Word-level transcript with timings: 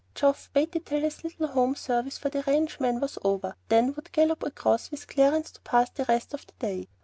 Geoff 0.15 0.49
waited 0.55 0.87
till 0.87 1.01
his 1.01 1.23
little 1.23 1.45
home 1.49 1.75
service 1.75 2.17
for 2.17 2.29
the 2.29 2.41
ranchmen 2.47 2.99
was 2.99 3.19
over, 3.23 3.49
and 3.49 3.55
then 3.69 3.93
would 3.93 4.11
gallop 4.11 4.41
across 4.41 4.89
with 4.89 5.05
Clarence 5.07 5.51
to 5.51 5.61
pass 5.61 5.91
the 5.91 6.05
rest 6.05 6.33
of 6.33 6.43
the 6.47 6.53
day. 6.53 6.87